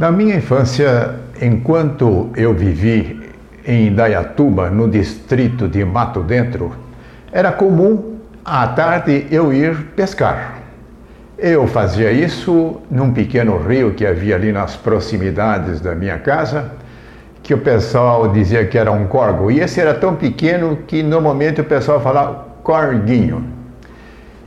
Na 0.00 0.10
minha 0.10 0.36
infância, 0.36 1.14
enquanto 1.42 2.30
eu 2.34 2.54
vivi 2.54 3.20
em 3.66 3.88
Indaiatuba, 3.88 4.70
no 4.70 4.88
distrito 4.88 5.68
de 5.68 5.84
Mato 5.84 6.22
Dentro, 6.22 6.72
era 7.30 7.52
comum 7.52 8.16
à 8.42 8.66
tarde 8.68 9.26
eu 9.30 9.52
ir 9.52 9.76
pescar. 9.94 10.54
Eu 11.36 11.66
fazia 11.66 12.10
isso 12.10 12.80
num 12.90 13.12
pequeno 13.12 13.58
rio 13.58 13.92
que 13.92 14.06
havia 14.06 14.36
ali 14.36 14.50
nas 14.52 14.74
proximidades 14.74 15.82
da 15.82 15.94
minha 15.94 16.16
casa, 16.18 16.72
que 17.42 17.52
o 17.52 17.58
pessoal 17.58 18.26
dizia 18.28 18.64
que 18.64 18.78
era 18.78 18.90
um 18.90 19.06
corgo. 19.06 19.50
E 19.50 19.60
esse 19.60 19.82
era 19.82 19.92
tão 19.92 20.16
pequeno 20.16 20.78
que 20.86 21.02
normalmente 21.02 21.60
o 21.60 21.64
pessoal 21.64 22.00
falava 22.00 22.46
corguinho. 22.62 23.44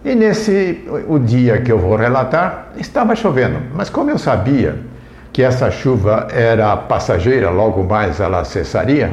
E 0.04 0.16
nesse 0.16 0.84
o 1.08 1.20
dia 1.20 1.62
que 1.62 1.72
eu 1.72 1.78
vou 1.78 1.96
relatar, 1.96 2.70
estava 2.76 3.16
chovendo, 3.16 3.60
mas 3.76 3.88
como 3.88 4.10
eu 4.10 4.18
sabia 4.18 4.92
que 5.34 5.42
essa 5.42 5.72
chuva 5.72 6.28
era 6.32 6.78
passageira, 6.78 7.50
logo 7.50 7.84
mais 7.84 8.20
ela 8.20 8.46
cessaria, 8.46 9.12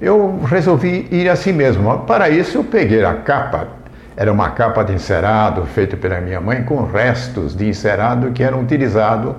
eu 0.00 0.40
resolvi 0.46 1.06
ir 1.10 1.28
assim 1.28 1.52
mesmo. 1.52 1.98
Para 2.00 2.30
isso, 2.30 2.56
eu 2.56 2.64
peguei 2.64 3.04
a 3.04 3.14
capa, 3.14 3.68
era 4.16 4.32
uma 4.32 4.50
capa 4.50 4.82
de 4.82 4.94
encerado 4.94 5.64
feita 5.66 5.96
pela 5.96 6.20
minha 6.22 6.40
mãe 6.40 6.64
com 6.64 6.82
restos 6.84 7.54
de 7.54 7.68
encerado 7.68 8.32
que 8.32 8.42
eram 8.42 8.62
utilizados 8.62 9.34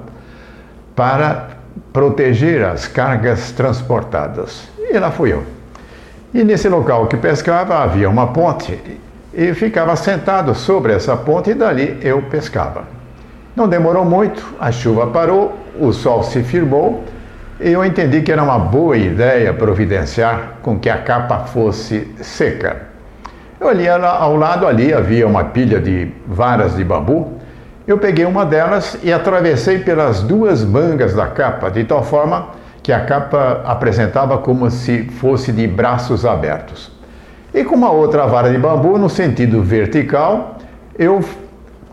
para 0.95 1.50
proteger 1.92 2.64
as 2.64 2.88
cargas 2.88 3.52
transportadas. 3.52 4.70
E 4.77 4.98
lá 5.00 5.09
fui 5.09 5.33
eu. 5.33 5.44
E 6.31 6.44
nesse 6.44 6.70
local 6.70 7.08
que 7.08 7.17
pescava 7.17 7.80
havia 7.80 8.09
uma 8.09 8.27
ponte 8.27 8.80
e 9.33 9.53
ficava 9.53 9.95
sentado 9.95 10.53
sobre 10.53 10.94
essa 10.94 11.17
ponte 11.17 11.50
e 11.50 11.53
dali 11.55 12.00
eu 12.03 12.22
pescava. 12.22 12.92
Não 13.55 13.67
demorou 13.67 14.03
muito, 14.03 14.43
a 14.59 14.71
chuva 14.71 15.07
parou, 15.07 15.55
o 15.79 15.93
sol 15.93 16.23
se 16.23 16.41
firmou 16.41 17.03
e 17.59 17.71
eu 17.71 17.85
entendi 17.85 18.21
que 18.21 18.31
era 18.31 18.41
uma 18.41 18.57
boa 18.57 18.97
ideia 18.97 19.53
providenciar 19.53 20.53
com 20.63 20.79
que 20.79 20.89
a 20.89 20.97
capa 20.97 21.39
fosse 21.39 22.11
seca. 22.21 22.93
Eu 23.59 23.67
olhei 23.67 23.87
ao 23.87 24.35
lado 24.35 24.65
ali, 24.65 24.91
havia 24.91 25.27
uma 25.27 25.45
pilha 25.45 25.79
de 25.79 26.11
varas 26.27 26.75
de 26.75 26.83
bambu. 26.83 27.33
Eu 27.87 27.97
peguei 27.97 28.25
uma 28.25 28.45
delas 28.45 28.97
e 29.03 29.13
atravessei 29.13 29.79
pelas 29.79 30.21
duas 30.23 30.65
mangas 30.65 31.13
da 31.13 31.27
capa, 31.27 31.69
de 31.69 31.83
tal 31.83 32.03
forma 32.03 32.47
que 32.81 32.91
a 32.91 33.05
capa 33.05 33.61
apresentava 33.65 34.37
como 34.39 34.69
se 34.69 35.03
fosse 35.03 35.51
de 35.51 35.67
braços 35.67 36.25
abertos. 36.25 36.91
E 37.53 37.63
com 37.63 37.75
uma 37.75 37.91
outra 37.91 38.25
vara 38.25 38.51
de 38.51 38.57
bambu, 38.57 38.97
no 38.97 39.09
sentido 39.09 39.61
vertical, 39.61 40.57
eu 40.97 41.23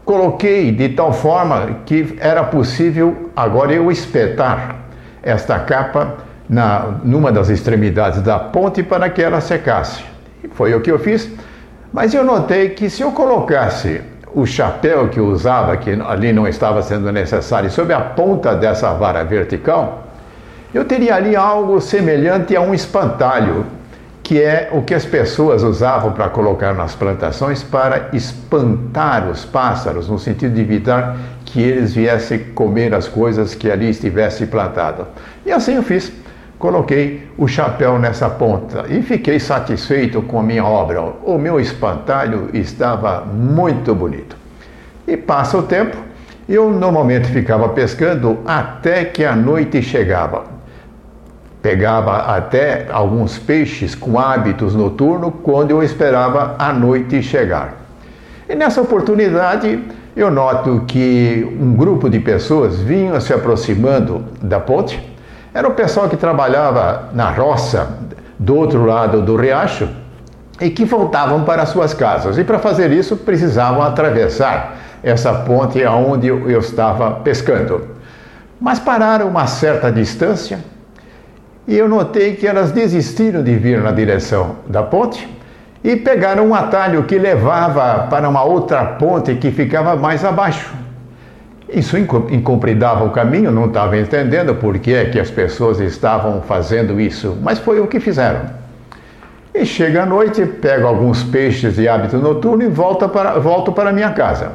coloquei 0.04 0.72
de 0.72 0.90
tal 0.90 1.12
forma 1.12 1.80
que 1.86 2.16
era 2.20 2.44
possível 2.44 3.30
agora 3.34 3.72
eu 3.72 3.90
espetar 3.90 4.76
esta 5.22 5.58
capa 5.58 6.16
na, 6.48 6.94
numa 7.04 7.30
das 7.30 7.48
extremidades 7.48 8.20
da 8.22 8.38
ponte 8.38 8.82
para 8.82 9.08
que 9.08 9.22
ela 9.22 9.40
secasse. 9.40 10.02
E 10.42 10.48
foi 10.48 10.74
o 10.74 10.80
que 10.80 10.90
eu 10.90 10.98
fiz, 10.98 11.30
mas 11.92 12.12
eu 12.14 12.24
notei 12.24 12.70
que 12.70 12.90
se 12.90 13.02
eu 13.02 13.12
colocasse 13.12 14.00
o 14.34 14.46
chapéu 14.46 15.08
que 15.08 15.18
eu 15.18 15.26
usava, 15.26 15.76
que 15.76 15.90
ali 15.90 16.32
não 16.32 16.46
estava 16.46 16.82
sendo 16.82 17.10
necessário, 17.12 17.70
sobre 17.70 17.92
a 17.92 18.00
ponta 18.00 18.54
dessa 18.54 18.92
vara 18.94 19.24
vertical, 19.24 20.04
eu 20.72 20.84
teria 20.84 21.16
ali 21.16 21.34
algo 21.34 21.80
semelhante 21.80 22.56
a 22.56 22.60
um 22.60 22.72
espantalho 22.72 23.66
que 24.30 24.40
é 24.40 24.68
o 24.70 24.82
que 24.82 24.94
as 24.94 25.04
pessoas 25.04 25.64
usavam 25.64 26.12
para 26.12 26.28
colocar 26.28 26.72
nas 26.72 26.94
plantações 26.94 27.64
para 27.64 28.10
espantar 28.12 29.28
os 29.28 29.44
pássaros, 29.44 30.08
no 30.08 30.20
sentido 30.20 30.54
de 30.54 30.60
evitar 30.60 31.16
que 31.44 31.60
eles 31.60 31.92
viessem 31.92 32.38
comer 32.54 32.94
as 32.94 33.08
coisas 33.08 33.56
que 33.56 33.68
ali 33.68 33.90
estivesse 33.90 34.46
plantado. 34.46 35.04
E 35.44 35.50
assim 35.50 35.74
eu 35.74 35.82
fiz. 35.82 36.12
Coloquei 36.60 37.28
o 37.36 37.48
chapéu 37.48 37.98
nessa 37.98 38.30
ponta 38.30 38.84
e 38.88 39.02
fiquei 39.02 39.40
satisfeito 39.40 40.22
com 40.22 40.38
a 40.38 40.44
minha 40.44 40.64
obra. 40.64 41.02
O 41.24 41.36
meu 41.36 41.58
espantalho 41.58 42.50
estava 42.54 43.22
muito 43.24 43.92
bonito. 43.96 44.36
E 45.08 45.16
passa 45.16 45.58
o 45.58 45.64
tempo, 45.64 45.96
eu 46.48 46.70
normalmente 46.70 47.26
ficava 47.32 47.68
pescando 47.70 48.38
até 48.46 49.04
que 49.06 49.24
a 49.24 49.34
noite 49.34 49.82
chegava 49.82 50.59
pegava 51.62 52.34
até 52.34 52.86
alguns 52.90 53.38
peixes 53.38 53.94
com 53.94 54.18
hábitos 54.18 54.74
noturnos 54.74 55.32
quando 55.42 55.70
eu 55.70 55.82
esperava 55.82 56.56
a 56.58 56.72
noite 56.72 57.22
chegar. 57.22 57.74
E 58.48 58.54
nessa 58.54 58.80
oportunidade 58.80 59.80
eu 60.16 60.30
noto 60.30 60.84
que 60.86 61.56
um 61.60 61.74
grupo 61.74 62.10
de 62.10 62.18
pessoas 62.18 62.80
vinham 62.80 63.20
se 63.20 63.32
aproximando 63.32 64.24
da 64.42 64.58
ponte. 64.58 65.00
Era 65.54 65.68
o 65.68 65.72
pessoal 65.72 66.08
que 66.08 66.16
trabalhava 66.16 67.10
na 67.12 67.30
roça 67.30 67.98
do 68.38 68.56
outro 68.56 68.84
lado 68.84 69.22
do 69.22 69.36
riacho 69.36 69.88
e 70.60 70.70
que 70.70 70.84
voltavam 70.84 71.44
para 71.44 71.64
suas 71.66 71.94
casas. 71.94 72.38
E 72.38 72.44
para 72.44 72.58
fazer 72.58 72.90
isso 72.90 73.16
precisavam 73.16 73.82
atravessar 73.82 74.76
essa 75.02 75.32
ponte 75.32 75.82
aonde 75.84 76.26
eu 76.26 76.58
estava 76.58 77.12
pescando. 77.12 77.88
Mas 78.60 78.78
pararam 78.78 79.28
uma 79.28 79.46
certa 79.46 79.90
distância 79.90 80.58
e 81.66 81.76
eu 81.76 81.88
notei 81.88 82.34
que 82.34 82.46
elas 82.46 82.72
desistiram 82.72 83.42
de 83.42 83.54
vir 83.56 83.80
na 83.80 83.92
direção 83.92 84.56
da 84.66 84.82
ponte 84.82 85.28
e 85.82 85.96
pegaram 85.96 86.48
um 86.48 86.54
atalho 86.54 87.04
que 87.04 87.18
levava 87.18 88.06
para 88.08 88.28
uma 88.28 88.42
outra 88.42 88.84
ponte 88.84 89.34
que 89.36 89.50
ficava 89.50 89.96
mais 89.96 90.24
abaixo. 90.24 90.74
Isso 91.68 91.96
incompridava 91.96 93.04
o 93.04 93.10
caminho, 93.10 93.50
não 93.50 93.66
estava 93.66 93.96
entendendo 93.96 94.54
por 94.56 94.78
que, 94.78 94.92
é 94.92 95.04
que 95.04 95.20
as 95.20 95.30
pessoas 95.30 95.78
estavam 95.78 96.42
fazendo 96.42 97.00
isso, 97.00 97.36
mas 97.40 97.58
foi 97.58 97.78
o 97.78 97.86
que 97.86 98.00
fizeram. 98.00 98.40
E 99.54 99.64
chega 99.64 100.02
à 100.02 100.06
noite, 100.06 100.44
pego 100.44 100.86
alguns 100.86 101.22
peixes 101.22 101.76
de 101.76 101.88
hábito 101.88 102.16
noturno 102.18 102.62
e 102.62 102.68
volto 102.68 103.08
para, 103.08 103.38
volto 103.38 103.72
para 103.72 103.92
minha 103.92 104.10
casa. 104.10 104.52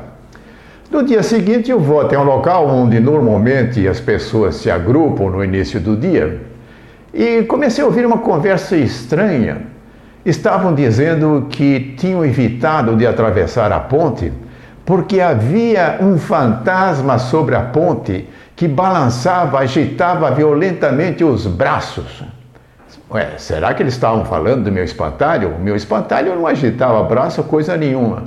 No 0.91 1.03
dia 1.03 1.23
seguinte, 1.23 1.71
eu 1.71 1.79
vou 1.79 2.01
até 2.01 2.17
um 2.17 2.23
local 2.23 2.67
onde 2.67 2.99
normalmente 2.99 3.87
as 3.87 3.99
pessoas 3.99 4.55
se 4.55 4.69
agrupam 4.69 5.29
no 5.29 5.43
início 5.43 5.79
do 5.79 5.95
dia 5.95 6.54
e 7.15 7.43
comecei 7.43 7.81
a 7.81 7.87
ouvir 7.87 8.05
uma 8.05 8.17
conversa 8.17 8.75
estranha. 8.75 9.61
Estavam 10.25 10.75
dizendo 10.75 11.47
que 11.49 11.95
tinham 11.97 12.25
evitado 12.25 12.93
de 12.97 13.07
atravessar 13.07 13.71
a 13.71 13.79
ponte 13.79 14.33
porque 14.85 15.21
havia 15.21 15.97
um 16.01 16.17
fantasma 16.17 17.17
sobre 17.17 17.55
a 17.55 17.61
ponte 17.61 18.27
que 18.55 18.67
balançava, 18.67 19.59
agitava 19.59 20.29
violentamente 20.31 21.23
os 21.23 21.47
braços. 21.47 22.23
Ué, 23.09 23.35
será 23.37 23.73
que 23.73 23.81
eles 23.81 23.93
estavam 23.93 24.25
falando 24.25 24.65
do 24.65 24.71
meu 24.71 24.83
espantalho? 24.83 25.55
O 25.55 25.59
meu 25.59 25.75
espantalho 25.75 26.35
não 26.35 26.45
agitava 26.45 27.01
braço, 27.03 27.41
coisa 27.43 27.77
nenhuma. 27.77 28.23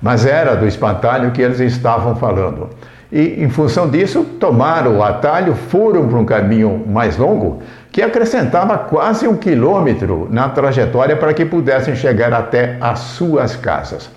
Mas 0.00 0.26
era 0.26 0.54
do 0.54 0.66
espantalho 0.66 1.30
que 1.30 1.40
eles 1.40 1.60
estavam 1.60 2.14
falando. 2.16 2.70
E, 3.12 3.42
em 3.42 3.48
função 3.48 3.88
disso, 3.88 4.24
tomaram 4.38 4.98
o 4.98 5.02
atalho, 5.02 5.54
foram 5.54 6.06
para 6.06 6.18
um 6.18 6.24
caminho 6.24 6.84
mais 6.86 7.16
longo, 7.16 7.60
que 7.92 8.02
acrescentava 8.02 8.78
quase 8.78 9.26
um 9.26 9.36
quilômetro 9.36 10.28
na 10.30 10.48
trajetória 10.48 11.16
para 11.16 11.34
que 11.34 11.44
pudessem 11.44 11.96
chegar 11.96 12.32
até 12.32 12.76
as 12.80 13.00
suas 13.00 13.56
casas. 13.56 14.10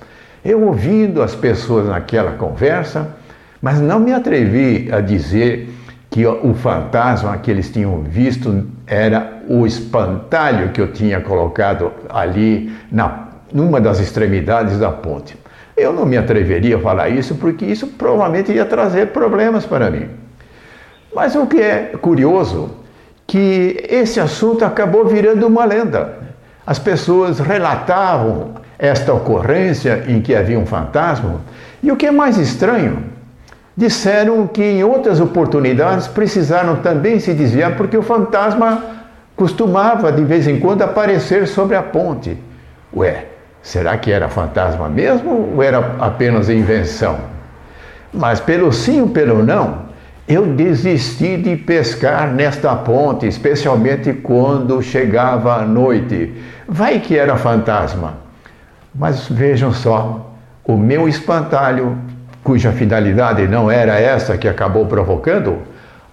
Eu 0.46 0.62
ouvindo 0.64 1.22
as 1.22 1.34
pessoas 1.34 1.88
naquela 1.88 2.34
conversa, 2.34 3.08
mas 3.62 3.80
não 3.80 4.00
me 4.00 4.14
atrevi 4.14 4.90
a 4.92 5.00
dizer 5.00 5.70
que 6.10 6.28
o 6.28 6.54
fantasma 6.54 7.36
que 7.38 7.50
eles 7.50 7.72
tinham 7.72 8.04
visto 8.04 8.68
era 8.86 9.42
o 9.48 9.66
espantalho 9.66 10.70
que 10.70 10.80
eu 10.80 10.92
tinha 10.92 11.20
colocado 11.22 11.92
ali 12.08 12.72
na, 12.92 13.30
numa 13.52 13.82
das 13.82 14.00
extremidades 14.00 14.78
da 14.78 14.92
ponte. 14.92 15.36
Eu 15.76 15.92
não 15.92 16.06
me 16.06 16.16
atreveria 16.16 16.76
a 16.76 16.80
falar 16.80 17.10
isso 17.10 17.34
porque 17.36 17.66
isso 17.66 17.88
provavelmente 17.88 18.52
ia 18.52 18.66
trazer 18.66 19.08
problemas 19.08 19.66
para 19.66 19.90
mim. 19.90 20.08
Mas 21.16 21.36
o 21.36 21.48
que 21.48 21.60
é 21.60 21.94
curioso 22.00 22.83
que 23.34 23.84
esse 23.90 24.20
assunto 24.20 24.64
acabou 24.64 25.08
virando 25.08 25.48
uma 25.48 25.66
lenda. 25.66 26.20
As 26.68 26.78
pessoas 26.78 27.40
relatavam 27.40 28.52
esta 28.78 29.12
ocorrência 29.12 30.04
em 30.08 30.22
que 30.22 30.36
havia 30.36 30.60
um 30.60 30.68
fantasma, 30.68 31.42
e 31.82 31.92
o 31.92 31.96
que 31.96 32.06
é 32.06 32.12
mais 32.12 32.38
estranho, 32.38 33.06
disseram 33.76 34.46
que 34.46 34.62
em 34.62 34.84
outras 34.84 35.20
oportunidades 35.20 36.06
precisaram 36.06 36.76
também 36.76 37.20
se 37.20 37.34
desviar 37.34 37.76
porque 37.76 37.98
o 37.98 38.04
fantasma 38.04 38.84
costumava 39.36 40.12
de 40.12 40.24
vez 40.24 40.48
em 40.48 40.60
quando 40.60 40.84
aparecer 40.84 41.48
sobre 41.48 41.76
a 41.76 41.82
ponte. 41.82 42.38
Ué, 42.96 43.26
será 43.64 43.98
que 43.98 44.12
era 44.12 44.30
fantasma 44.30 44.88
mesmo 44.88 45.54
ou 45.56 45.64
era 45.64 45.96
apenas 46.00 46.52
invenção? 46.52 47.18
Mas 48.14 48.40
pelo 48.40 48.72
sim 48.72 49.02
ou 49.02 49.10
pelo 49.10 49.42
não, 49.44 49.83
eu 50.28 50.46
desisti 50.48 51.38
de 51.38 51.58
pescar 51.58 52.32
nesta 52.34 52.76
ponte, 52.76 53.28
especialmente 53.28 54.14
quando 54.14 54.82
chegava 54.82 55.56
a 55.56 55.66
noite. 55.66 56.34
Vai 56.68 57.00
que 57.00 57.18
era 57.18 57.36
fantasma. 57.36 58.18
Mas 58.96 59.28
vejam 59.28 59.74
só, 59.74 60.34
o 60.64 60.78
meu 60.78 61.10
espantalho, 61.10 61.98
cuja 62.44 62.72
finalidade 62.72 63.48
não 63.48 63.70
era 63.70 64.00
essa 64.00 64.38
que 64.38 64.48
acabou 64.48 64.86
provocando, 64.86 65.58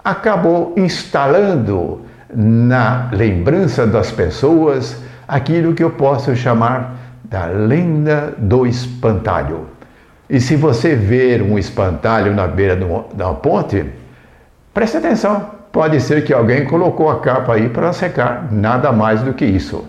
acabou 0.03 0.73
instalando 0.75 2.01
na 2.33 3.09
lembrança 3.11 3.85
das 3.85 4.11
pessoas 4.11 4.97
aquilo 5.27 5.73
que 5.73 5.83
eu 5.83 5.91
posso 5.91 6.35
chamar 6.35 6.95
da 7.23 7.45
lenda 7.45 8.33
do 8.37 8.65
espantalho. 8.65 9.67
E 10.29 10.39
se 10.41 10.55
você 10.55 10.95
ver 10.95 11.41
um 11.41 11.57
espantalho 11.57 12.33
na 12.33 12.47
beira 12.47 12.77
da 13.13 13.33
ponte, 13.33 13.85
preste 14.73 14.97
atenção, 14.97 15.51
pode 15.71 15.99
ser 16.01 16.23
que 16.23 16.33
alguém 16.33 16.65
colocou 16.65 17.09
a 17.09 17.19
capa 17.19 17.53
aí 17.53 17.69
para 17.69 17.93
secar, 17.93 18.51
nada 18.51 18.91
mais 18.91 19.21
do 19.21 19.33
que 19.33 19.45
isso. 19.45 19.85